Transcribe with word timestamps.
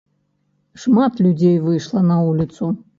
Шмат 0.87 1.13
людзей 1.27 1.55
выйшла 1.69 2.07
на 2.11 2.21
вуліцу. 2.27 2.77